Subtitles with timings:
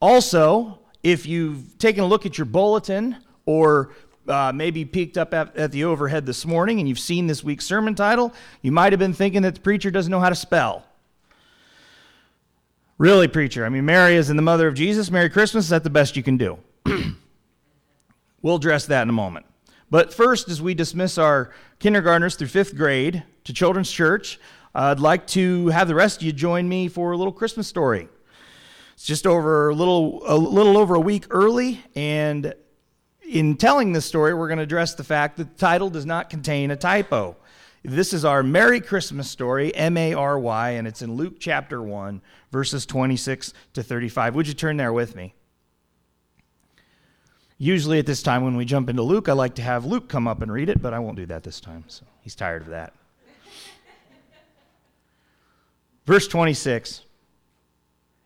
[0.00, 3.92] Also, if you've taken a look at your bulletin or
[4.28, 7.64] uh, maybe peeked up at, at the overhead this morning and you've seen this week's
[7.64, 8.32] sermon title,
[8.62, 10.84] you might have been thinking that the preacher doesn't know how to spell.
[12.98, 13.64] Really, preacher.
[13.64, 15.10] I mean, Mary is in the mother of Jesus.
[15.10, 15.66] Merry Christmas.
[15.66, 16.58] Is that the best you can do?
[18.42, 19.46] we'll address that in a moment.
[19.90, 24.38] But first, as we dismiss our kindergartners through fifth grade to Children's Church,
[24.74, 28.08] I'd like to have the rest of you join me for a little Christmas story.
[28.98, 32.52] It's just over a little, a little over a week early, and
[33.22, 36.28] in telling this story, we're going to address the fact that the title does not
[36.28, 37.36] contain a typo.
[37.84, 41.80] This is our Merry Christmas story, M A R Y, and it's in Luke chapter
[41.80, 44.34] 1, verses 26 to 35.
[44.34, 45.32] Would you turn there with me?
[47.56, 50.26] Usually at this time when we jump into Luke, I like to have Luke come
[50.26, 52.68] up and read it, but I won't do that this time, so he's tired of
[52.70, 52.94] that.
[56.04, 57.02] Verse 26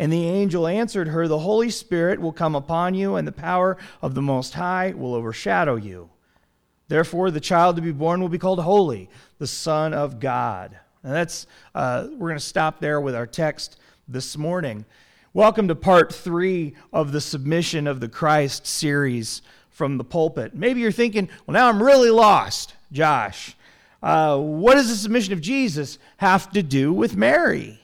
[0.00, 3.76] And the angel answered her, The Holy Spirit will come upon you, and the power
[4.00, 6.08] of the Most High will overshadow you.
[6.88, 10.74] Therefore, the child to be born will be called Holy, the Son of God.
[11.02, 14.86] And that's, uh, we're going to stop there with our text this morning.
[15.34, 20.54] Welcome to part three of the Submission of the Christ series from the pulpit.
[20.54, 23.54] Maybe you're thinking, well, now I'm really lost, Josh.
[24.02, 27.79] Uh, what does the submission of Jesus have to do with Mary?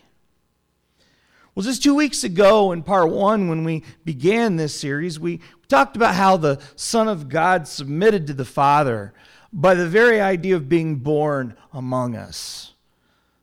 [1.56, 5.96] Well, just two weeks ago in part one, when we began this series, we talked
[5.96, 9.14] about how the Son of God submitted to the Father
[9.54, 12.74] by the very idea of being born among us,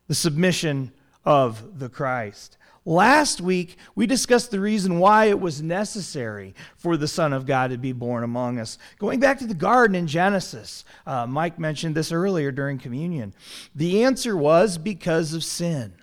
[0.06, 0.92] the submission
[1.24, 2.56] of the Christ.
[2.84, 7.72] Last week, we discussed the reason why it was necessary for the Son of God
[7.72, 8.78] to be born among us.
[9.00, 13.34] Going back to the garden in Genesis, uh, Mike mentioned this earlier during communion.
[13.74, 15.94] The answer was because of sin.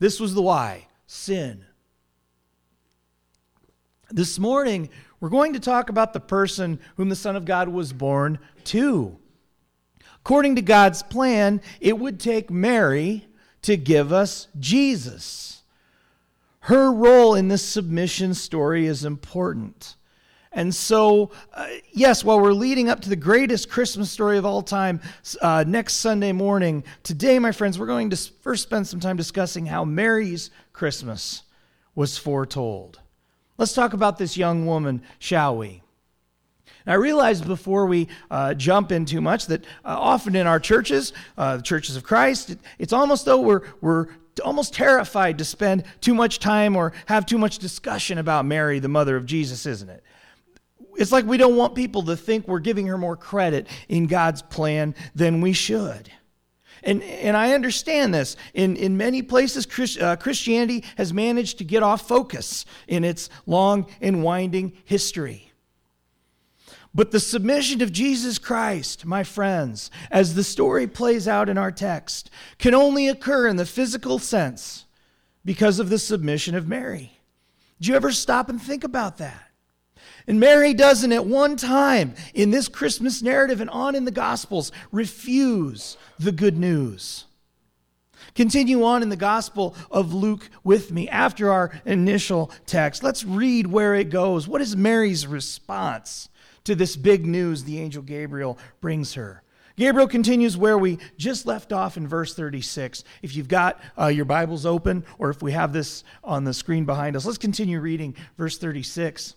[0.00, 1.64] This was the why sin.
[4.10, 7.92] This morning, we're going to talk about the person whom the Son of God was
[7.92, 9.18] born to.
[10.20, 13.26] According to God's plan, it would take Mary
[13.62, 15.62] to give us Jesus.
[16.60, 19.96] Her role in this submission story is important.
[20.52, 24.62] And so, uh, yes, while we're leading up to the greatest Christmas story of all
[24.62, 25.00] time
[25.40, 29.66] uh, next Sunday morning, today, my friends, we're going to first spend some time discussing
[29.66, 31.44] how Mary's Christmas
[31.94, 32.98] was foretold.
[33.58, 35.82] Let's talk about this young woman, shall we?
[36.86, 41.12] I realize before we uh, jump in too much that uh, often in our churches,
[41.38, 44.08] uh, the churches of Christ, it, it's almost though we're, we're
[44.44, 48.88] almost terrified to spend too much time or have too much discussion about Mary, the
[48.88, 50.02] mother of Jesus, isn't it?
[51.00, 54.42] It's like we don't want people to think we're giving her more credit in God's
[54.42, 56.12] plan than we should.
[56.82, 58.36] And, and I understand this.
[58.52, 63.30] In, in many places, Christ, uh, Christianity has managed to get off focus in its
[63.46, 65.50] long and winding history.
[66.94, 71.72] But the submission of Jesus Christ, my friends, as the story plays out in our
[71.72, 72.28] text,
[72.58, 74.84] can only occur in the physical sense
[75.46, 77.12] because of the submission of Mary.
[77.80, 79.49] Do you ever stop and think about that?
[80.26, 84.72] And Mary doesn't at one time in this Christmas narrative and on in the Gospels
[84.92, 87.24] refuse the good news.
[88.34, 93.02] Continue on in the Gospel of Luke with me after our initial text.
[93.02, 94.46] Let's read where it goes.
[94.46, 96.28] What is Mary's response
[96.64, 99.42] to this big news the angel Gabriel brings her?
[99.76, 103.02] Gabriel continues where we just left off in verse 36.
[103.22, 106.84] If you've got uh, your Bibles open, or if we have this on the screen
[106.84, 109.36] behind us, let's continue reading verse 36.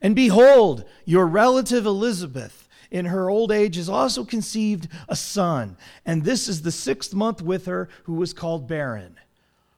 [0.00, 6.24] And behold, your relative Elizabeth, in her old age, has also conceived a son, and
[6.24, 9.16] this is the sixth month with her, who was called barren.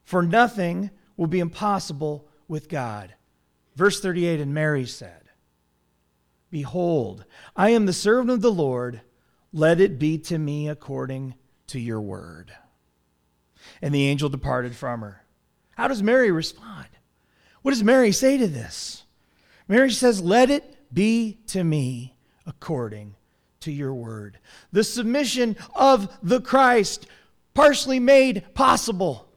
[0.05, 3.15] For nothing will be impossible with God.
[3.77, 5.23] Verse 38 And Mary said,
[6.51, 7.25] Behold,
[7.55, 9.03] I am the servant of the Lord.
[9.53, 11.35] let it be to me according
[11.69, 12.53] to your word.
[13.81, 15.23] And the angel departed from her.
[15.77, 16.89] How does Mary respond?
[17.63, 19.05] What does Mary say to this?
[19.69, 22.17] Mary says, Let it be to me
[22.47, 23.15] according
[23.61, 24.39] to your word.
[24.73, 27.07] The submission of the Christ,
[27.55, 29.29] partially made possible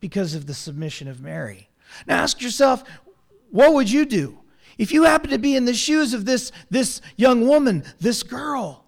[0.00, 1.68] because of the submission of Mary.
[2.06, 2.84] Now ask yourself,
[3.50, 4.38] what would you do
[4.78, 8.84] if you happen to be in the shoes of this, this young woman, this girl?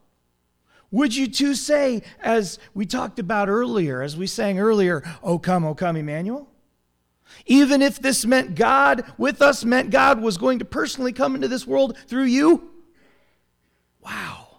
[0.90, 5.64] Would you too say, as we talked about earlier, as we sang earlier, Oh come,
[5.64, 6.48] oh come, Emmanuel?
[7.46, 11.48] Even if this meant God with us, meant God was going to personally come into
[11.48, 12.70] this world through you?
[14.00, 14.58] Wow.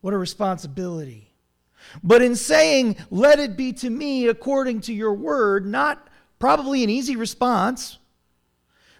[0.00, 1.32] What a responsibility.
[2.02, 6.08] But in saying, Let it be to me according to your word, not
[6.38, 7.98] probably an easy response.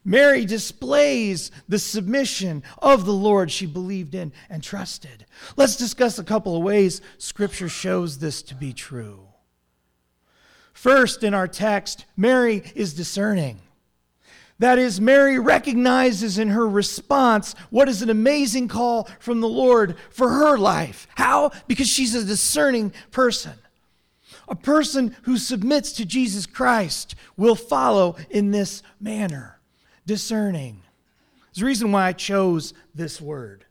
[0.05, 5.27] Mary displays the submission of the Lord she believed in and trusted.
[5.57, 9.32] Let's discuss a couple of ways Scripture shows this to be true.
[10.83, 13.61] First, in our text, Mary is discerning.
[14.59, 19.95] That is, Mary recognizes in her response what is an amazing call from the Lord
[20.11, 21.07] for her life.
[21.15, 21.53] How?
[21.69, 23.53] Because she's a discerning person.
[24.49, 29.61] A person who submits to Jesus Christ will follow in this manner.
[30.05, 30.83] Discerning.
[31.55, 33.67] There's a reason why I chose this word.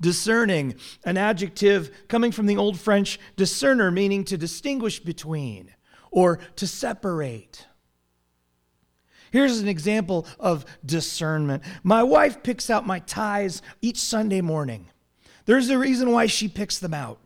[0.00, 5.72] Discerning, an adjective coming from the Old French discerner, meaning to distinguish between
[6.10, 7.66] or to separate.
[9.30, 11.62] Here's an example of discernment.
[11.82, 14.88] My wife picks out my ties each Sunday morning.
[15.46, 17.18] There's a reason why she picks them out.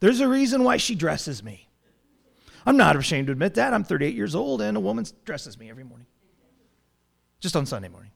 [0.00, 1.68] There's a reason why she dresses me.
[2.66, 3.72] I'm not ashamed to admit that.
[3.72, 6.06] I'm 38 years old and a woman dresses me every morning,
[7.40, 8.10] just on Sunday morning.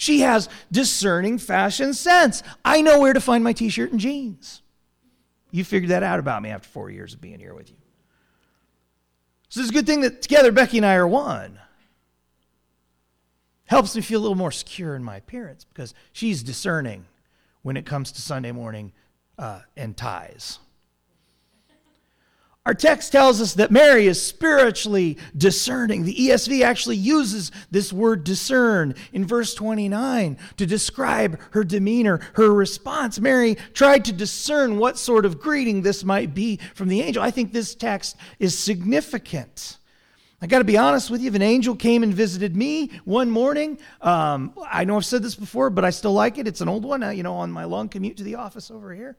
[0.00, 2.42] She has discerning fashion sense.
[2.64, 4.62] I know where to find my t shirt and jeans.
[5.50, 7.76] You figured that out about me after four years of being here with you.
[9.50, 11.58] So it's a good thing that together Becky and I are one.
[13.66, 17.04] Helps me feel a little more secure in my appearance because she's discerning
[17.60, 18.92] when it comes to Sunday morning
[19.38, 20.60] uh, and ties.
[22.70, 26.04] Our text tells us that Mary is spiritually discerning.
[26.04, 32.54] The ESV actually uses this word discern in verse 29 to describe her demeanor, her
[32.54, 33.18] response.
[33.18, 37.24] Mary tried to discern what sort of greeting this might be from the angel.
[37.24, 39.78] I think this text is significant.
[40.40, 41.28] I got to be honest with you.
[41.28, 45.34] If an angel came and visited me one morning, um, I know I've said this
[45.34, 46.46] before, but I still like it.
[46.46, 48.94] It's an old one, uh, you know, on my long commute to the office over
[48.94, 49.16] here.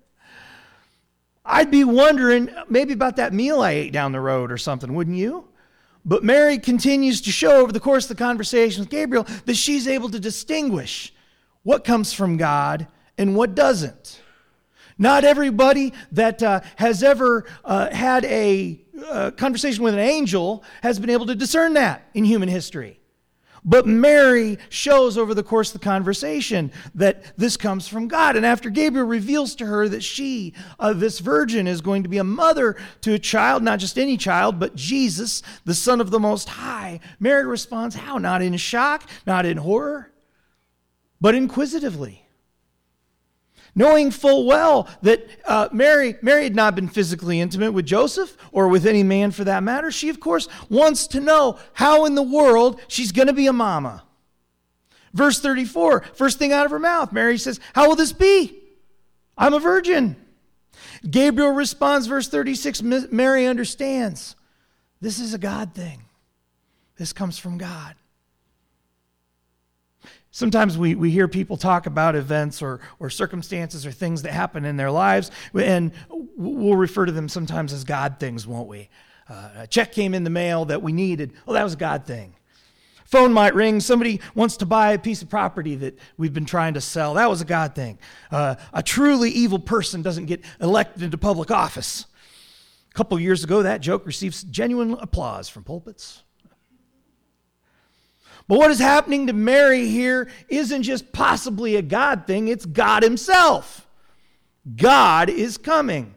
[1.43, 5.17] I'd be wondering maybe about that meal I ate down the road or something, wouldn't
[5.17, 5.47] you?
[6.05, 9.87] But Mary continues to show over the course of the conversation with Gabriel that she's
[9.87, 11.13] able to distinguish
[11.63, 14.21] what comes from God and what doesn't.
[14.97, 18.79] Not everybody that uh, has ever uh, had a
[19.09, 23.00] uh, conversation with an angel has been able to discern that in human history.
[23.63, 28.35] But Mary shows over the course of the conversation that this comes from God.
[28.35, 32.17] And after Gabriel reveals to her that she, uh, this virgin, is going to be
[32.17, 36.19] a mother to a child, not just any child, but Jesus, the Son of the
[36.19, 38.17] Most High, Mary responds, How?
[38.17, 40.11] Not in shock, not in horror,
[41.19, 42.20] but inquisitively
[43.75, 48.67] knowing full well that uh, Mary, Mary had not been physically intimate with Joseph or
[48.67, 49.91] with any man for that matter.
[49.91, 53.53] She, of course, wants to know how in the world she's going to be a
[53.53, 54.03] mama.
[55.13, 58.57] Verse 34, first thing out of her mouth, Mary says, How will this be?
[59.37, 60.15] I'm a virgin.
[61.09, 64.35] Gabriel responds, verse 36, Mary understands.
[64.99, 66.03] This is a God thing.
[66.97, 67.95] This comes from God.
[70.31, 74.63] Sometimes we, we hear people talk about events or, or circumstances or things that happen
[74.63, 78.89] in their lives, and we'll refer to them sometimes as God things, won't we?
[79.29, 81.33] Uh, a check came in the mail that we needed.
[81.47, 82.35] Oh, that was a God thing.
[83.05, 83.81] Phone might ring.
[83.81, 87.15] Somebody wants to buy a piece of property that we've been trying to sell.
[87.15, 87.99] That was a God thing.
[88.31, 92.05] Uh, a truly evil person doesn't get elected into public office.
[92.89, 96.23] A couple years ago, that joke received genuine applause from pulpits.
[98.47, 103.03] But what is happening to Mary here isn't just possibly a God thing, it's God
[103.03, 103.87] Himself.
[104.75, 106.15] God is coming.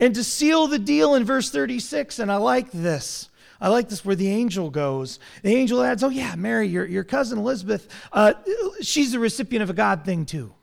[0.00, 3.28] And to seal the deal in verse 36, and I like this.
[3.60, 5.18] I like this where the angel goes.
[5.42, 8.34] The angel adds, Oh, yeah, Mary, your, your cousin Elizabeth, uh,
[8.80, 10.54] she's the recipient of a God thing too.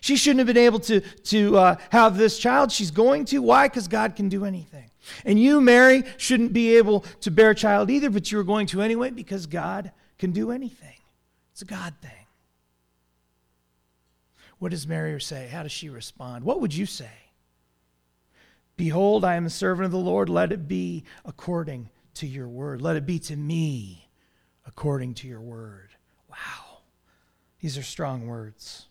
[0.00, 2.70] She shouldn't have been able to, to uh, have this child.
[2.72, 3.38] She's going to.
[3.40, 3.68] Why?
[3.68, 4.90] Because God can do anything.
[5.24, 8.82] And you, Mary, shouldn't be able to bear a child either, but you're going to
[8.82, 10.96] anyway because God can do anything.
[11.52, 12.10] It's a God thing.
[14.58, 15.48] What does Mary say?
[15.48, 16.44] How does she respond?
[16.44, 17.10] What would you say?
[18.76, 20.28] Behold, I am a servant of the Lord.
[20.28, 22.80] Let it be according to your word.
[22.80, 24.08] Let it be to me
[24.66, 25.90] according to your word.
[26.30, 26.78] Wow.
[27.60, 28.86] These are strong words.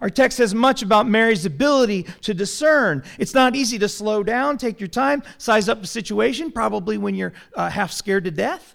[0.00, 3.04] Our text says much about Mary's ability to discern.
[3.18, 7.14] It's not easy to slow down, take your time, size up the situation, probably when
[7.14, 8.74] you're uh, half scared to death.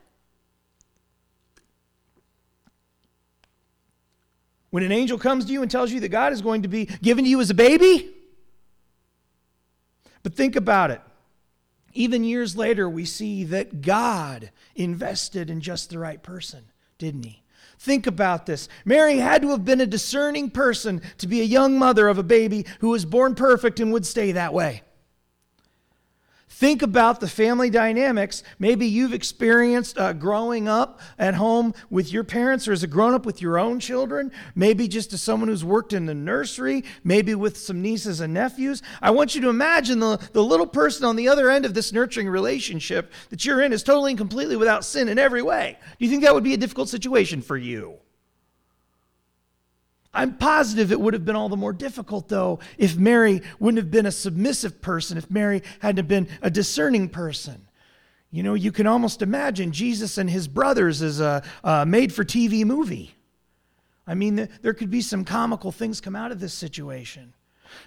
[4.70, 6.86] When an angel comes to you and tells you that God is going to be
[6.86, 8.14] given to you as a baby?
[10.24, 11.02] But think about it.
[11.94, 16.66] Even years later, we see that God invested in just the right person,
[16.98, 17.44] didn't he?
[17.80, 18.68] Think about this.
[18.86, 22.24] Mary had to have been a discerning person to be a young mother of a
[22.24, 24.84] baby who was born perfect and would stay that way.
[26.58, 28.42] Think about the family dynamics.
[28.58, 33.14] Maybe you've experienced uh, growing up at home with your parents or as a grown
[33.14, 34.32] up with your own children.
[34.56, 38.82] Maybe just as someone who's worked in the nursery, maybe with some nieces and nephews.
[39.04, 41.94] I want you to imagine the, the little person on the other end of this
[41.94, 45.78] nurturing relationship that you're in is totally and completely without sin in every way.
[46.00, 48.00] Do you think that would be a difficult situation for you?
[50.18, 53.92] I'm positive it would have been all the more difficult, though, if Mary wouldn't have
[53.92, 57.68] been a submissive person, if Mary hadn't have been a discerning person.
[58.32, 62.24] You know, you can almost imagine Jesus and his brothers as a, a made for
[62.24, 63.14] TV movie.
[64.08, 67.34] I mean, there could be some comical things come out of this situation.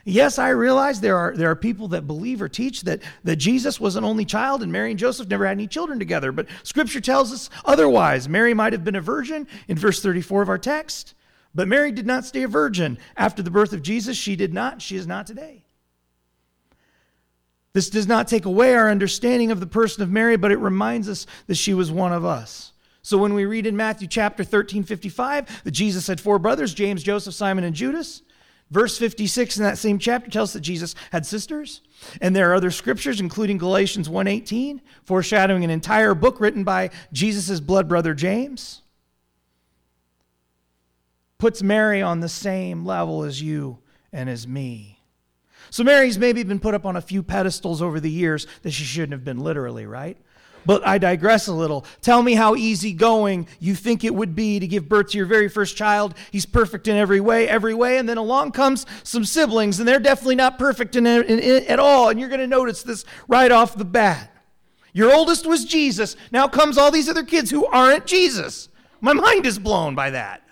[0.04, 3.80] Yes, I realize there are, there are people that believe or teach that, that Jesus
[3.80, 7.00] was an only child and Mary and Joseph never had any children together, but Scripture
[7.00, 8.28] tells us otherwise.
[8.28, 11.14] Mary might have been a virgin in verse 34 of our text.
[11.54, 14.16] But Mary did not stay a virgin after the birth of Jesus.
[14.16, 14.80] She did not.
[14.80, 15.64] She is not today.
[17.73, 21.09] This does not take away our understanding of the person of Mary, but it reminds
[21.09, 22.73] us that she was one of us.
[23.02, 27.02] So when we read in Matthew chapter 13, 55, that Jesus had four brothers James,
[27.02, 28.23] Joseph, Simon, and Judas.
[28.71, 31.80] Verse 56 in that same chapter tells us that Jesus had sisters.
[32.21, 37.59] And there are other scriptures, including Galatians 1.18, foreshadowing an entire book written by Jesus'
[37.59, 38.83] blood brother James
[41.40, 43.78] puts Mary on the same level as you
[44.12, 45.00] and as me.
[45.70, 48.85] So Mary's maybe been put up on a few pedestals over the years that she
[48.85, 50.16] shouldn't have been literally, right?
[50.66, 51.87] But I digress a little.
[52.02, 55.49] Tell me how easygoing you think it would be to give birth to your very
[55.49, 56.14] first child.
[56.30, 57.97] He's perfect in every way, every way.
[57.97, 61.78] And then along comes some siblings, and they're definitely not perfect in, in, in at
[61.78, 62.11] all.
[62.11, 64.30] And you're going to notice this right off the bat.
[64.92, 66.16] Your oldest was Jesus.
[66.30, 68.68] Now comes all these other kids who aren't Jesus.
[69.00, 70.42] My mind is blown by that.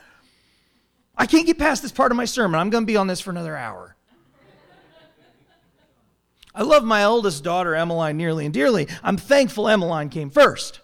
[1.18, 2.58] I can't get past this part of my sermon.
[2.58, 3.96] I'm going to be on this for another hour.
[6.54, 8.88] I love my oldest daughter, Emmeline, nearly and dearly.
[9.02, 10.80] I'm thankful Emmeline came first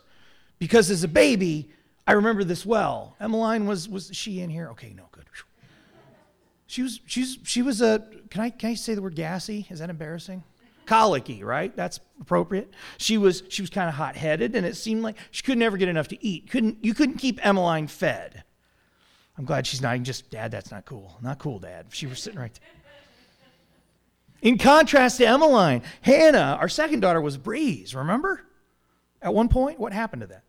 [0.58, 1.70] because as a baby,
[2.06, 3.16] I remember this well.
[3.18, 4.68] Emmeline was, was she in here?
[4.70, 5.24] Okay, no, good.
[6.66, 9.66] She was, she's, she was a, can I, can I say the word gassy?
[9.70, 10.42] Is that embarrassing?
[10.86, 11.74] Colicky, right?
[11.76, 12.72] That's appropriate.
[12.98, 15.76] She was, she was kind of hot headed, and it seemed like she could never
[15.76, 16.50] get enough to eat.
[16.50, 18.42] Couldn't, you couldn't keep Emmeline fed.
[19.36, 21.16] I'm glad she's not just, Dad, that's not cool.
[21.20, 21.86] Not cool, Dad.
[21.90, 22.68] She was sitting right there.
[24.42, 28.42] In contrast to Emmeline, Hannah, our second daughter, was Breeze, remember?
[29.22, 30.42] At one point, what happened to that?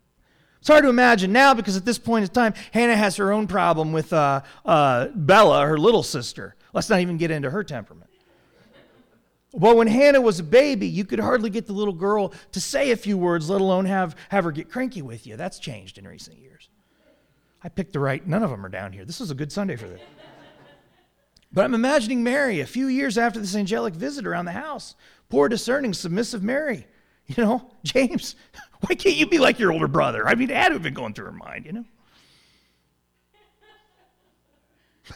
[0.60, 3.48] It's hard to imagine now because at this point in time, Hannah has her own
[3.48, 6.56] problem with uh, uh, Bella, her little sister.
[6.74, 8.10] Let's not even get into her temperament.
[9.54, 12.92] Well, when Hannah was a baby, you could hardly get the little girl to say
[12.92, 15.38] a few words, let alone have, have her get cranky with you.
[15.38, 16.68] That's changed in recent years.
[17.66, 19.06] I picked the right, none of them are down here.
[19.06, 19.98] This is a good Sunday for them.
[21.52, 24.94] But I'm imagining Mary a few years after this angelic visit around the house.
[25.30, 26.86] Poor, discerning, submissive Mary.
[27.28, 28.36] You know, James,
[28.82, 30.28] why can't you be like your older brother?
[30.28, 31.86] I mean, had to have been going through her mind, you know?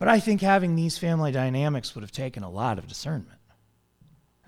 [0.00, 3.38] but I think having these family dynamics would have taken a lot of discernment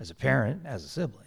[0.01, 1.26] as a parent, as a sibling.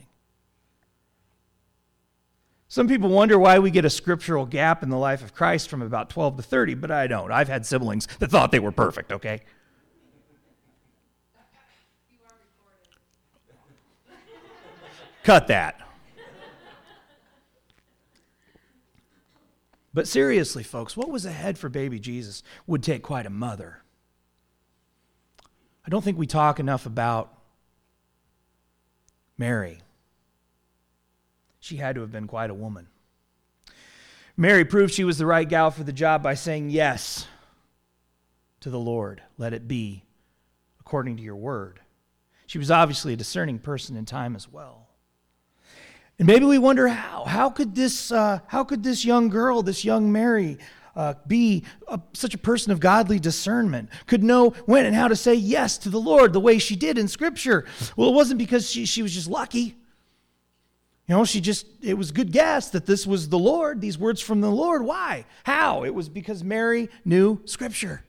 [2.70, 5.82] Some people wonder why we get a scriptural gap in the life of Christ from
[5.82, 7.32] about 12 to 30, but I don't.
[7.32, 9.40] I've had siblings that thought they were perfect, okay?
[15.24, 15.80] Cut that.
[19.92, 23.82] But seriously, folks, what was ahead for baby Jesus would take quite a mother.
[25.84, 27.36] I don't think we talk enough about
[29.36, 29.80] Mary
[31.60, 32.88] she had to have been quite a woman.
[34.36, 37.26] Mary proved she was the right gal for the job by saying yes
[38.60, 39.22] to the Lord.
[39.38, 40.04] Let it be
[40.80, 41.80] according to your word.
[42.46, 44.88] She was obviously a discerning person in time as well.
[46.18, 47.24] And maybe we wonder how.
[47.24, 50.58] How could this, uh, how could this young girl, this young Mary,
[50.96, 55.16] uh, be a, such a person of godly discernment, could know when and how to
[55.16, 57.66] say yes to the Lord the way she did in Scripture?
[57.96, 59.76] Well, it wasn't because she, she was just lucky.
[61.10, 64.20] You know, she just, it was good guess that this was the Lord, these words
[64.20, 64.84] from the Lord.
[64.84, 65.24] Why?
[65.42, 65.82] How?
[65.82, 68.04] It was because Mary knew Scripture.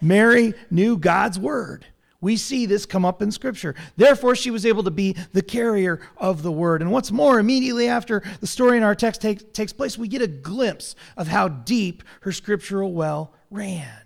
[0.00, 1.84] Mary knew God's word.
[2.22, 3.74] We see this come up in Scripture.
[3.98, 6.80] Therefore, she was able to be the carrier of the word.
[6.80, 10.22] And what's more, immediately after the story in our text take, takes place, we get
[10.22, 14.00] a glimpse of how deep her scriptural well ran.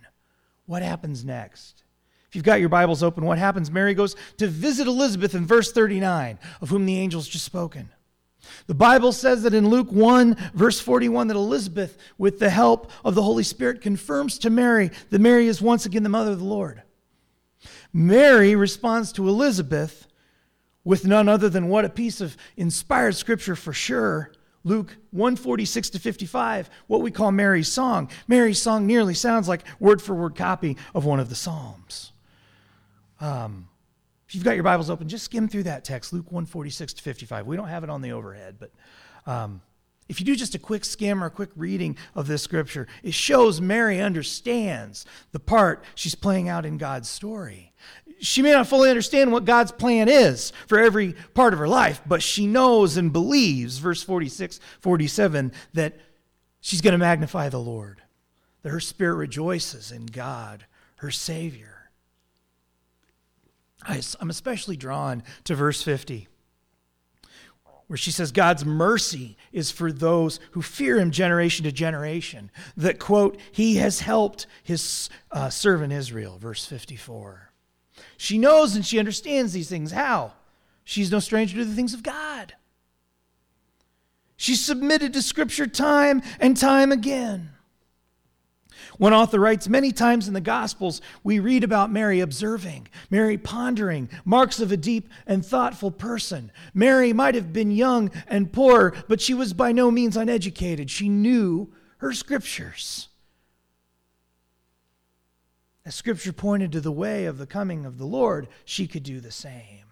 [0.67, 1.85] What happens next?
[2.29, 3.71] If you've got your Bibles open, what happens?
[3.71, 7.89] Mary goes to visit Elizabeth in verse 39, of whom the angel's just spoken.
[8.67, 13.15] The Bible says that in Luke 1, verse 41, that Elizabeth, with the help of
[13.15, 16.45] the Holy Spirit, confirms to Mary that Mary is once again the mother of the
[16.45, 16.83] Lord.
[17.93, 20.07] Mary responds to Elizabeth
[20.85, 24.33] with none other than what a piece of inspired scripture for sure.
[24.63, 28.11] Luke 146 to 55, what we call Mary's song.
[28.29, 32.13] Mary's song nearly sounds like word for word copy of one of the Psalms.
[33.21, 33.70] Um,
[34.31, 37.49] if you've got your Bibles open, just skim through that text, Luke 146 to 55.
[37.49, 38.71] We don't have it on the overhead, but
[39.27, 39.61] um,
[40.09, 43.13] if you do just a quick skim or a quick reading of this scripture, it
[43.13, 47.73] shows Mary understands the part she's playing out in God's story.
[48.21, 52.01] She may not fully understand what God's plan is for every part of her life,
[52.07, 55.97] but she knows and believes, verse 46, 47, that
[56.61, 58.01] she's going to magnify the Lord,
[58.63, 60.67] that her spirit rejoices in God,
[60.99, 61.70] her Savior.
[63.87, 66.29] I'm especially drawn to verse 50,
[67.87, 72.51] where she says, God's mercy is for those who fear him generation to generation.
[72.77, 77.51] That, quote, he has helped his uh, servant Israel, verse 54.
[78.17, 79.93] She knows and she understands these things.
[79.93, 80.35] How?
[80.85, 82.55] She's no stranger to the things of God.
[84.37, 87.51] She submitted to Scripture time and time again.
[89.01, 94.11] One author writes Many times in the Gospels, we read about Mary observing, Mary pondering,
[94.27, 96.53] marks of a deep and thoughtful person.
[96.75, 100.91] Mary might have been young and poor, but she was by no means uneducated.
[100.91, 103.09] She knew her scriptures.
[105.87, 109.19] As scripture pointed to the way of the coming of the Lord, she could do
[109.19, 109.87] the same.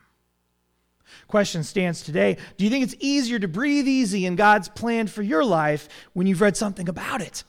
[1.28, 5.22] Question stands today Do you think it's easier to breathe easy in God's plan for
[5.22, 7.44] your life when you've read something about it?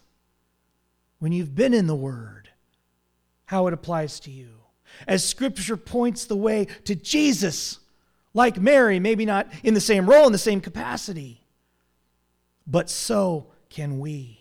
[1.19, 2.49] When you've been in the Word,
[3.45, 4.49] how it applies to you.
[5.07, 7.79] As Scripture points the way to Jesus,
[8.33, 11.41] like Mary, maybe not in the same role, in the same capacity,
[12.65, 14.39] but so can we.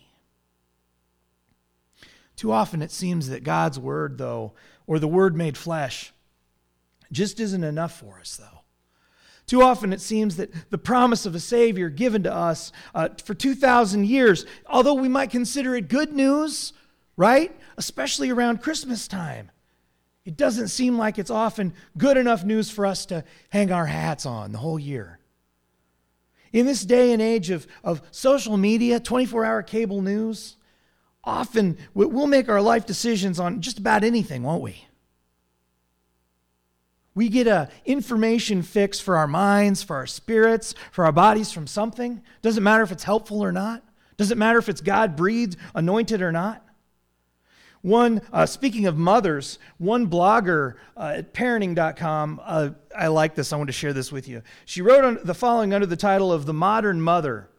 [2.35, 4.53] Too often it seems that God's Word, though,
[4.87, 6.13] or the Word made flesh,
[7.11, 8.58] just isn't enough for us, though.
[9.49, 13.33] Too often it seems that the promise of a Savior given to us uh, for
[13.33, 16.71] 2,000 years, although we might consider it good news,
[17.17, 17.51] right?
[17.75, 19.49] Especially around Christmas time,
[20.23, 24.23] it doesn't seem like it's often good enough news for us to hang our hats
[24.23, 25.17] on the whole year.
[26.53, 30.57] In this day and age of, of social media, 24 hour cable news,
[31.23, 34.85] often we'll make our life decisions on just about anything, won't we?
[37.15, 41.67] We get a information fix for our minds, for our spirits, for our bodies from
[41.67, 42.21] something.
[42.41, 43.83] Doesn't matter if it's helpful or not.
[44.17, 46.65] Doesn't matter if it's God breathed, anointed or not.
[47.81, 53.57] One, uh, speaking of mothers, one blogger uh, at parenting.com, uh, I like this, I
[53.57, 54.41] want to share this with you.
[54.65, 57.49] She wrote the following under the title of The Modern Mother.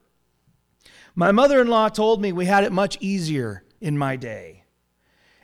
[1.14, 4.59] My mother in law told me we had it much easier in my day.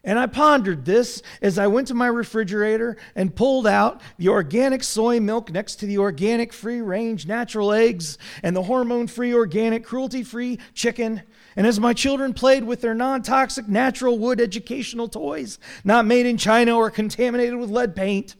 [0.06, 4.84] And I pondered this as I went to my refrigerator and pulled out the organic
[4.84, 9.84] soy milk next to the organic free range natural eggs and the hormone free organic
[9.84, 11.22] cruelty free chicken.
[11.56, 16.26] And as my children played with their non toxic natural wood educational toys, not made
[16.26, 18.36] in China or contaminated with lead paint,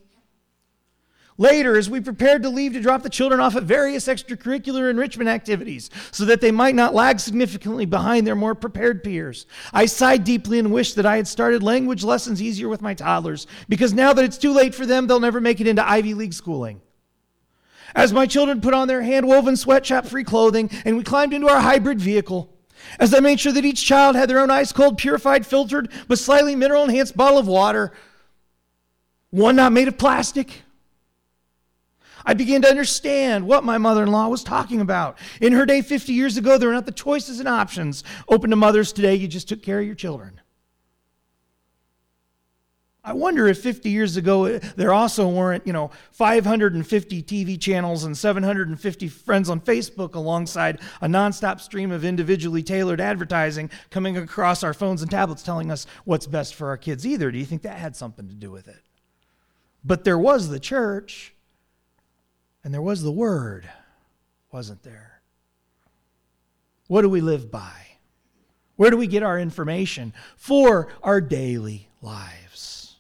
[1.38, 5.28] Later, as we prepared to leave to drop the children off at various extracurricular enrichment
[5.28, 10.24] activities so that they might not lag significantly behind their more prepared peers, I sighed
[10.24, 14.14] deeply and wished that I had started language lessons easier with my toddlers because now
[14.14, 16.80] that it's too late for them, they'll never make it into Ivy League schooling.
[17.94, 21.48] As my children put on their hand woven sweatshop free clothing and we climbed into
[21.48, 22.50] our hybrid vehicle,
[22.98, 26.18] as I made sure that each child had their own ice cold, purified, filtered, but
[26.18, 27.92] slightly mineral enhanced bottle of water,
[29.30, 30.62] one not made of plastic
[32.26, 35.16] I began to understand what my mother in law was talking about.
[35.40, 38.56] In her day 50 years ago, there were not the choices and options open to
[38.56, 39.14] mothers today.
[39.14, 40.40] You just took care of your children.
[43.04, 48.02] I wonder if 50 years ago uh, there also weren't, you know, 550 TV channels
[48.02, 54.64] and 750 friends on Facebook alongside a nonstop stream of individually tailored advertising coming across
[54.64, 57.30] our phones and tablets telling us what's best for our kids either.
[57.30, 58.82] Do you think that had something to do with it?
[59.84, 61.35] But there was the church
[62.66, 63.70] and there was the word,
[64.50, 65.20] wasn't there?
[66.88, 67.70] What do we live by?
[68.74, 72.96] Where do we get our information for our daily lives?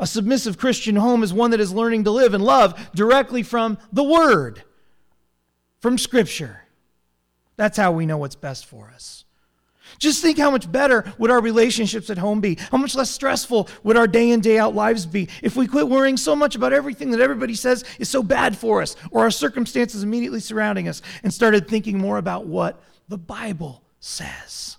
[0.00, 3.76] A submissive Christian home is one that is learning to live and love directly from
[3.92, 4.62] the Word,
[5.80, 6.62] from Scripture.
[7.58, 9.21] That's how we know what's best for us.
[10.02, 12.56] Just think how much better would our relationships at home be?
[12.72, 15.88] How much less stressful would our day in, day out lives be if we quit
[15.88, 19.30] worrying so much about everything that everybody says is so bad for us or our
[19.30, 24.76] circumstances immediately surrounding us and started thinking more about what the Bible says.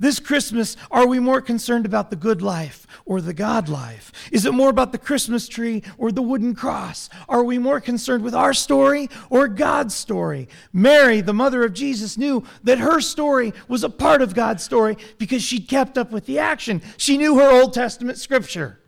[0.00, 4.12] This Christmas, are we more concerned about the good life or the God life?
[4.30, 7.10] Is it more about the Christmas tree or the wooden cross?
[7.28, 10.48] Are we more concerned with our story or God's story?
[10.72, 14.96] Mary, the mother of Jesus, knew that her story was a part of God's story
[15.18, 16.80] because she'd kept up with the action.
[16.96, 18.78] She knew her Old Testament scripture.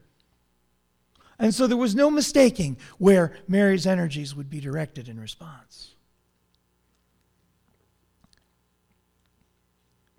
[1.41, 5.90] And so there was no mistaking where Mary's energies would be directed in response.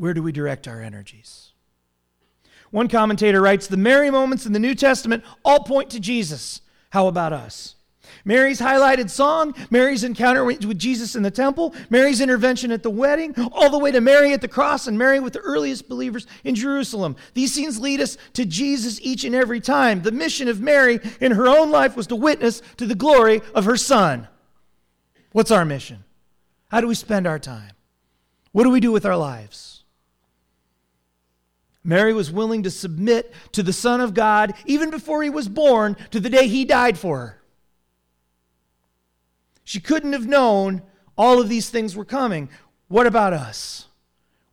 [0.02, 1.52] Where do we direct our energies?
[2.72, 6.62] One commentator writes The merry moments in the New Testament all point to Jesus.
[6.90, 7.76] How about us?
[8.26, 13.36] Mary's highlighted song, Mary's encounter with Jesus in the temple, Mary's intervention at the wedding,
[13.52, 16.56] all the way to Mary at the cross and Mary with the earliest believers in
[16.56, 17.16] Jerusalem.
[17.36, 20.02] These scenes lead us to Jesus each and every time.
[20.02, 23.66] The mission of Mary in her own life was to witness to the glory of
[23.66, 24.28] her son.
[25.32, 26.06] What's our mission?
[26.70, 27.74] How do we spend our time?
[28.52, 29.71] What do we do with our lives?
[31.84, 35.96] Mary was willing to submit to the Son of God even before he was born
[36.12, 37.42] to the day he died for her.
[39.64, 40.82] She couldn't have known
[41.18, 42.50] all of these things were coming.
[42.88, 43.88] What about us?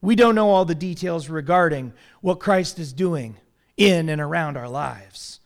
[0.00, 3.36] We don't know all the details regarding what Christ is doing
[3.76, 5.40] in and around our lives.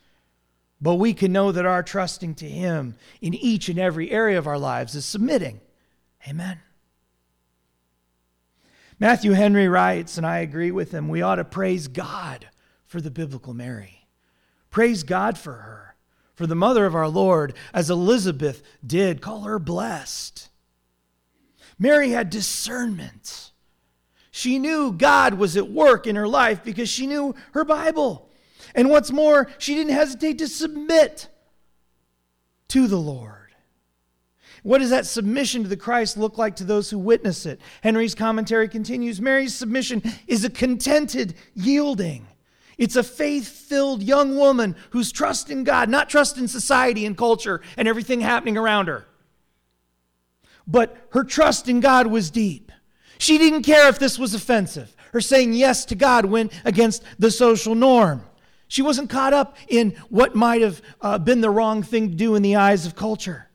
[0.80, 4.46] But we can know that our trusting to Him in each and every area of
[4.46, 5.60] our lives is submitting.
[6.28, 6.58] Amen.
[9.02, 12.48] Matthew Henry writes, and I agree with him, we ought to praise God
[12.86, 14.06] for the biblical Mary.
[14.70, 15.96] Praise God for her,
[16.36, 19.20] for the mother of our Lord, as Elizabeth did.
[19.20, 20.50] Call her blessed.
[21.80, 23.50] Mary had discernment.
[24.30, 28.30] She knew God was at work in her life because she knew her Bible.
[28.72, 31.26] And what's more, she didn't hesitate to submit
[32.68, 33.41] to the Lord.
[34.62, 37.60] What does that submission to the Christ look like to those who witness it?
[37.82, 42.28] Henry's commentary continues Mary's submission is a contented yielding.
[42.78, 47.16] It's a faith filled young woman whose trust in God, not trust in society and
[47.16, 49.06] culture and everything happening around her.
[50.66, 52.70] But her trust in God was deep.
[53.18, 54.96] She didn't care if this was offensive.
[55.12, 58.24] Her saying yes to God went against the social norm.
[58.68, 62.36] She wasn't caught up in what might have uh, been the wrong thing to do
[62.36, 63.48] in the eyes of culture.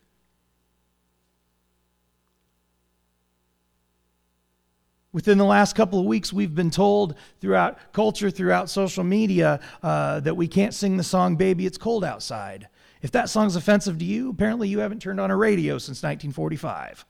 [5.17, 10.19] Within the last couple of weeks, we've been told throughout culture, throughout social media, uh,
[10.19, 12.67] that we can't sing the song Baby It's Cold Outside.
[13.01, 17.03] If that song's offensive to you, apparently you haven't turned on a radio since 1945.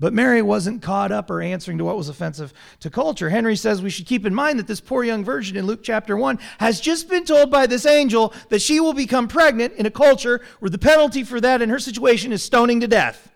[0.00, 3.30] But Mary wasn't caught up or answering to what was offensive to culture.
[3.30, 6.16] Henry says we should keep in mind that this poor young virgin in Luke chapter
[6.16, 9.90] 1 has just been told by this angel that she will become pregnant in a
[9.90, 13.31] culture where the penalty for that in her situation is stoning to death.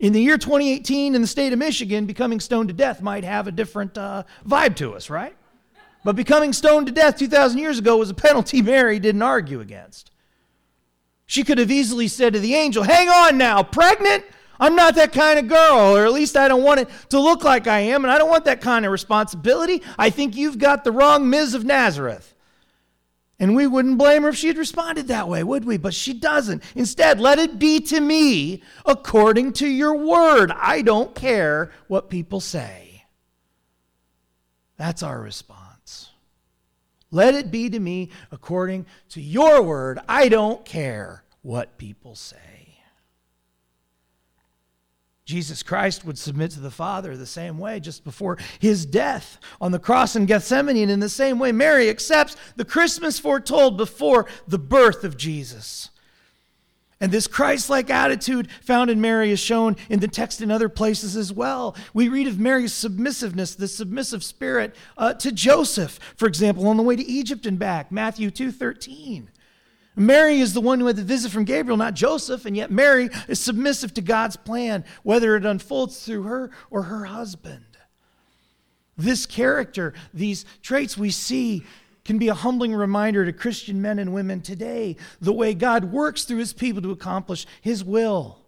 [0.00, 3.48] In the year 2018, in the state of Michigan, becoming stoned to death might have
[3.48, 5.34] a different uh, vibe to us, right?
[6.04, 10.12] But becoming stoned to death 2,000 years ago was a penalty Mary didn't argue against.
[11.26, 14.24] She could have easily said to the angel, Hang on now, pregnant?
[14.60, 17.44] I'm not that kind of girl, or at least I don't want it to look
[17.44, 19.82] like I am, and I don't want that kind of responsibility.
[19.98, 21.54] I think you've got the wrong Ms.
[21.54, 22.34] of Nazareth.
[23.40, 25.76] And we wouldn't blame her if she had responded that way, would we?
[25.76, 26.62] But she doesn't.
[26.74, 30.50] Instead, let it be to me according to your word.
[30.50, 33.04] I don't care what people say.
[34.76, 36.10] That's our response.
[37.10, 39.98] Let it be to me according to your word.
[40.08, 42.36] I don't care what people say.
[45.28, 49.72] Jesus Christ would submit to the Father the same way just before his death on
[49.72, 50.78] the cross in Gethsemane.
[50.78, 55.90] And in the same way, Mary accepts the Christmas foretold before the birth of Jesus.
[56.98, 60.70] And this Christ like attitude found in Mary is shown in the text in other
[60.70, 61.76] places as well.
[61.92, 66.82] We read of Mary's submissiveness, the submissive spirit uh, to Joseph, for example, on the
[66.82, 69.28] way to Egypt and back, Matthew 2:13.
[69.98, 73.10] Mary is the one who had the visit from Gabriel, not Joseph, and yet Mary
[73.26, 77.64] is submissive to God's plan, whether it unfolds through her or her husband.
[78.96, 81.64] This character, these traits we see
[82.04, 86.24] can be a humbling reminder to Christian men and women today the way God works
[86.24, 88.38] through his people to accomplish his will.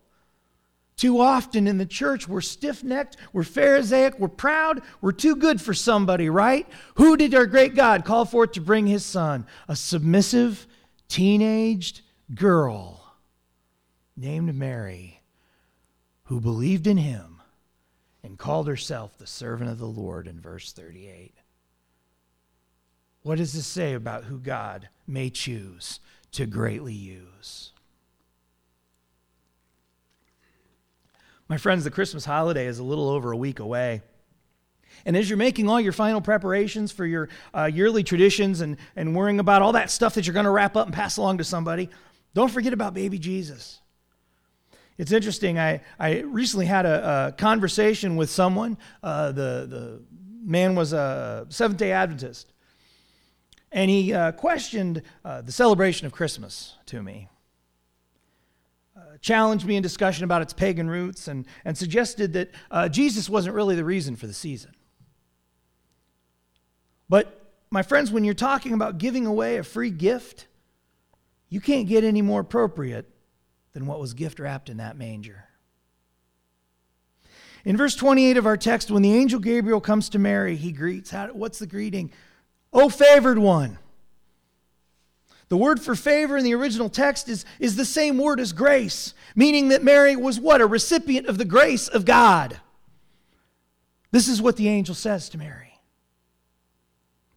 [0.97, 5.61] Too often in the church, we're stiff necked, we're Pharisaic, we're proud, we're too good
[5.61, 6.67] for somebody, right?
[6.97, 9.47] Who did our great God call forth to bring his son?
[9.69, 10.67] A submissive,
[11.11, 12.01] teenaged
[12.35, 13.15] girl
[14.17, 15.21] named Mary
[16.25, 17.43] who believed in him
[18.23, 21.35] and called herself the servant of the Lord in verse 38.
[23.23, 25.99] What does this say about who God may choose
[26.33, 27.73] to greatly use?
[31.49, 34.03] My friends, the Christmas holiday is a little over a week away.
[35.05, 39.15] And as you're making all your final preparations for your uh, yearly traditions and, and
[39.15, 41.45] worrying about all that stuff that you're going to wrap up and pass along to
[41.45, 41.89] somebody,
[42.35, 43.81] don't forget about baby Jesus.
[44.99, 45.59] It's interesting.
[45.59, 48.77] I, I recently had a, a conversation with someone.
[49.03, 50.03] Uh, the, the
[50.43, 52.53] man was a Seventh day Adventist
[53.73, 57.29] and he uh, questioned uh, the celebration of Christmas to me.
[58.97, 63.29] Uh, challenged me in discussion about its pagan roots and, and suggested that uh, Jesus
[63.29, 64.73] wasn't really the reason for the season.
[67.11, 70.47] But, my friends, when you're talking about giving away a free gift,
[71.49, 73.11] you can't get any more appropriate
[73.73, 75.45] than what was gift wrapped in that manger.
[77.65, 81.11] In verse 28 of our text, when the angel Gabriel comes to Mary, he greets.
[81.11, 82.13] How, what's the greeting?
[82.73, 83.79] O favored one.
[85.49, 89.15] The word for favor in the original text is, is the same word as grace,
[89.35, 90.61] meaning that Mary was what?
[90.61, 92.61] A recipient of the grace of God.
[94.13, 95.70] This is what the angel says to Mary.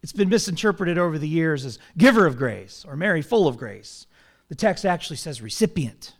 [0.04, 4.06] It's been misinterpreted over the years as giver of grace or Mary full of grace.
[4.50, 6.12] The text actually says recipient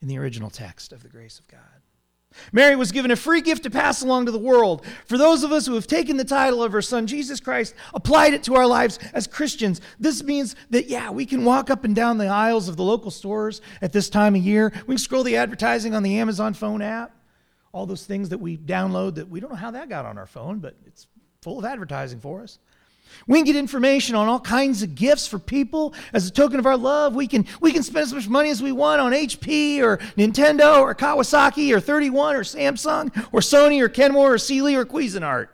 [0.00, 1.60] in the original text of the grace of God.
[2.52, 4.86] Mary was given a free gift to pass along to the world.
[5.04, 8.32] For those of us who have taken the title of her son, Jesus Christ, applied
[8.32, 11.94] it to our lives as Christians, this means that, yeah, we can walk up and
[11.94, 14.72] down the aisles of the local stores at this time of year.
[14.86, 17.14] We can scroll the advertising on the Amazon phone app,
[17.72, 20.26] all those things that we download that we don't know how that got on our
[20.26, 21.08] phone, but it's
[21.42, 22.58] full of advertising for us.
[23.26, 26.66] We can get information on all kinds of gifts for people as a token of
[26.66, 27.14] our love.
[27.14, 30.80] We can, we can spend as much money as we want on HP or Nintendo
[30.80, 35.48] or Kawasaki or 31 or Samsung or Sony or Kenmore or Sealy or Cuisinart.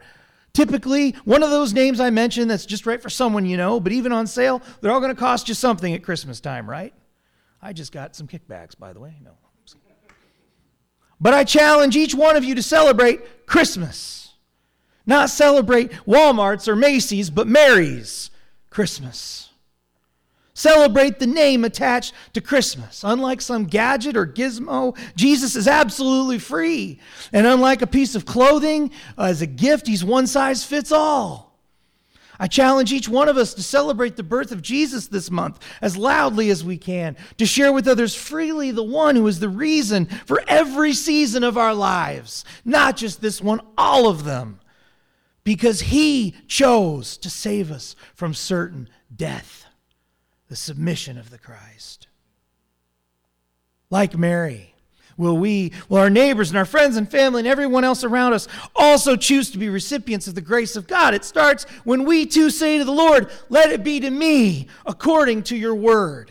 [0.52, 3.92] Typically, one of those names I mentioned that's just right for someone you know, but
[3.92, 6.94] even on sale, they're all going to cost you something at Christmas time, right?
[7.60, 9.16] I just got some kickbacks, by the way.
[9.22, 9.32] No.
[11.20, 14.27] But I challenge each one of you to celebrate Christmas.
[15.08, 18.30] Not celebrate Walmart's or Macy's, but Mary's
[18.68, 19.48] Christmas.
[20.52, 23.02] Celebrate the name attached to Christmas.
[23.02, 27.00] Unlike some gadget or gizmo, Jesus is absolutely free.
[27.32, 31.56] And unlike a piece of clothing as a gift, he's one size fits all.
[32.38, 35.96] I challenge each one of us to celebrate the birth of Jesus this month as
[35.96, 40.04] loudly as we can, to share with others freely the one who is the reason
[40.04, 44.60] for every season of our lives, not just this one, all of them
[45.48, 49.64] because he chose to save us from certain death,
[50.48, 52.06] the submission of the Christ.
[53.88, 54.74] Like Mary,
[55.16, 58.46] will we, will our neighbors and our friends and family and everyone else around us
[58.76, 61.14] also choose to be recipients of the grace of God?
[61.14, 65.44] It starts when we too say to the Lord, Let it be to me according
[65.44, 66.30] to your word.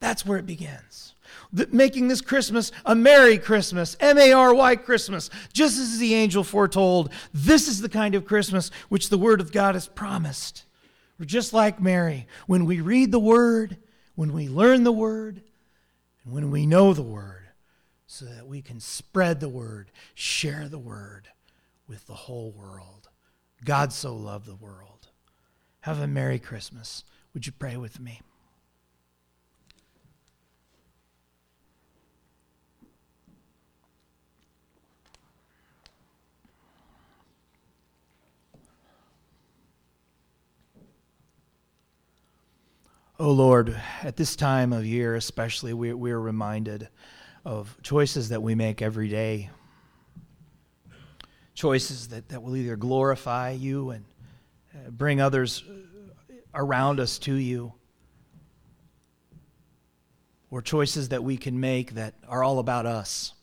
[0.00, 1.11] That's where it begins
[1.70, 6.44] making this Christmas a Merry Christmas, M A R Y Christmas, just as the angel
[6.44, 7.12] foretold.
[7.32, 10.64] This is the kind of Christmas which the Word of God has promised.
[11.18, 12.26] We're just like Mary.
[12.46, 13.76] When we read the Word,
[14.14, 15.42] when we learn the Word,
[16.24, 17.48] and when we know the Word,
[18.06, 21.28] so that we can spread the Word, share the Word
[21.86, 23.08] with the whole world.
[23.64, 25.08] God so loved the world.
[25.82, 27.04] Have a Merry Christmas.
[27.34, 28.20] Would you pray with me?
[43.24, 46.88] Oh Lord, at this time of year especially, we, we are reminded
[47.44, 49.48] of choices that we make every day.
[51.54, 54.04] Choices that, that will either glorify you and
[54.74, 55.62] uh, bring others
[56.52, 57.74] around us to you,
[60.50, 63.34] or choices that we can make that are all about us.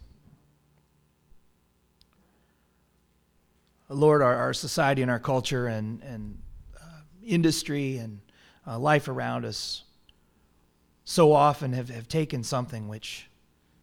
[3.87, 6.37] Lord, our, our society and our culture and, and
[6.75, 8.19] uh, industry and
[8.69, 9.83] uh, life around us
[11.03, 13.27] so often have, have taken something which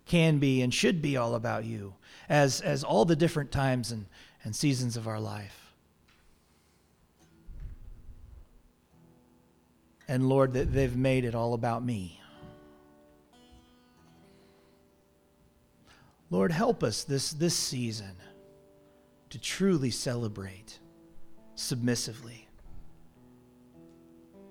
[0.04, 1.94] can be and should be all about you,
[2.28, 4.06] as, as all the different times and,
[4.44, 5.72] and seasons of our life.
[10.06, 12.20] And Lord, that they've made it all about me.
[16.30, 18.12] Lord, help us this, this season
[19.30, 20.78] to truly celebrate
[21.56, 22.45] submissively.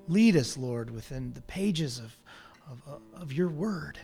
[0.08, 2.16] Lead us, Lord, within the pages of,
[2.72, 3.98] of, uh, of your word.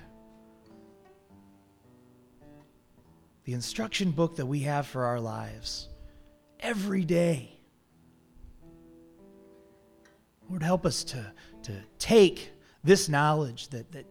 [3.44, 5.90] The instruction book that we have for our lives
[6.60, 7.58] every day.
[10.50, 11.32] Lord, help us to,
[11.64, 12.52] to take
[12.84, 14.06] this knowledge that, that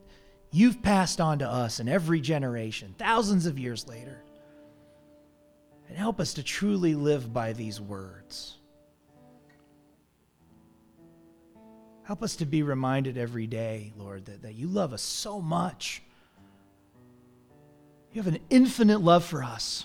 [0.53, 4.23] you've passed on to us in every generation, thousands of years later,
[5.89, 8.60] and help us to truly live by these words.
[12.11, 16.03] Help us to be reminded every day, Lord, that, that you love us so much.
[18.13, 19.85] You have an infinite love for us,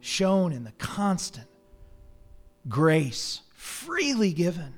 [0.00, 1.46] shown in the constant
[2.68, 4.74] grace freely given.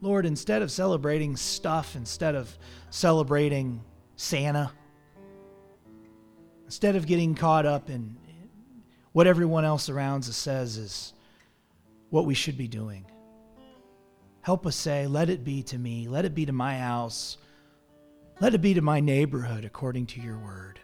[0.00, 2.52] Lord, instead of celebrating stuff, instead of
[2.90, 3.80] celebrating
[4.16, 4.72] Santa,
[6.64, 8.16] instead of getting caught up in
[9.14, 11.12] what everyone else around us says is
[12.10, 13.06] what we should be doing,
[14.42, 17.38] help us say, Let it be to me, let it be to my house,
[18.40, 20.80] let it be to my neighborhood according to your word.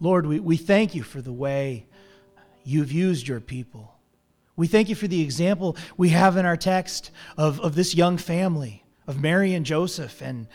[0.00, 1.84] Lord, we, we thank you for the way
[2.64, 3.94] you've used your people.
[4.56, 8.16] We thank you for the example we have in our text of, of this young
[8.16, 10.48] family, of Mary and Joseph, and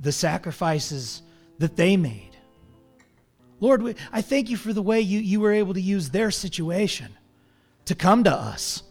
[0.00, 1.22] the sacrifices
[1.58, 2.37] that they made.
[3.60, 7.16] Lord, I thank you for the way you, you were able to use their situation
[7.86, 8.82] to come to us,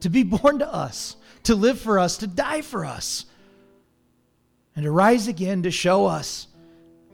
[0.00, 3.26] to be born to us, to live for us, to die for us,
[4.74, 6.48] and to rise again to show us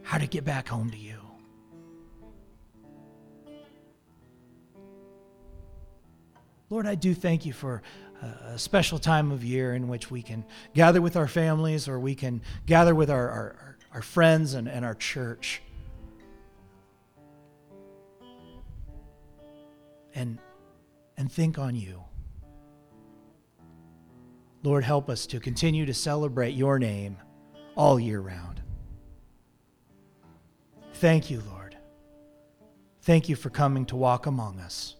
[0.02, 1.16] how to get back home to you.
[6.70, 7.82] Lord, I do thank you for
[8.46, 12.14] a special time of year in which we can gather with our families or we
[12.14, 15.62] can gather with our, our, our friends and, and our church.
[20.14, 20.38] And,
[21.16, 22.02] and think on you.
[24.62, 27.16] Lord, help us to continue to celebrate your name
[27.76, 28.60] all year round.
[30.94, 31.76] Thank you, Lord.
[33.02, 34.96] Thank you for coming to walk among us.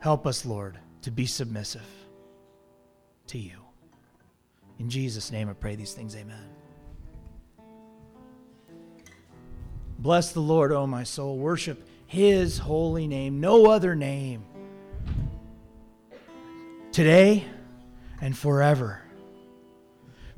[0.00, 1.86] Help us, Lord, to be submissive
[3.28, 3.58] to you.
[4.78, 6.14] In Jesus' name I pray these things.
[6.14, 6.50] Amen.
[9.98, 11.38] Bless the Lord, O my soul.
[11.38, 14.44] Worship his holy name, no other name.
[16.90, 17.44] Today
[18.20, 19.02] and forever.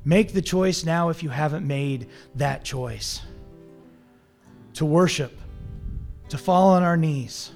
[0.05, 3.21] Make the choice now if you haven't made that choice
[4.73, 5.35] to worship,
[6.29, 7.51] to fall on our knees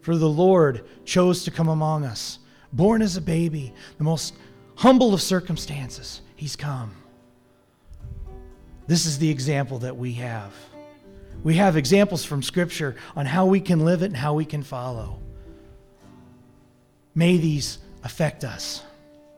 [0.00, 2.38] for the Lord chose to come among us.
[2.72, 4.34] Born as a baby, the most
[4.74, 6.92] humble of circumstances, he's come.
[8.86, 10.54] This is the example that we have.
[11.42, 14.62] We have examples from Scripture on how we can live it and how we can
[14.62, 15.20] follow.
[17.14, 18.82] May these affect us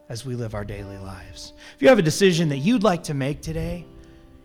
[0.09, 1.53] as we live our daily lives.
[1.77, 3.87] If you have a decision that you'd like to make today,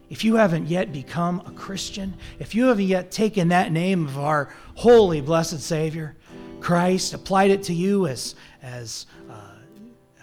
[0.10, 4.20] if you haven't yet become a Christian, if you haven't yet taken that name of
[4.20, 6.16] our holy, blessed Savior,
[6.60, 9.34] Christ, applied it to you as, as uh,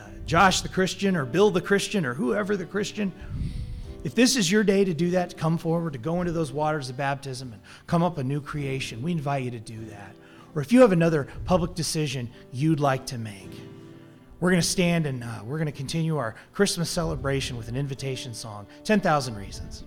[0.01, 3.13] uh, Josh the Christian or Bill the Christian or whoever the Christian,
[4.05, 6.53] if this is your day to do that, to come forward, to go into those
[6.53, 10.15] waters of baptism and come up a new creation, we invite you to do that.
[10.55, 13.51] Or if you have another public decision you'd like to make,
[14.41, 17.77] we're going to stand and uh, we're going to continue our Christmas celebration with an
[17.77, 19.85] invitation song 10,000 Reasons.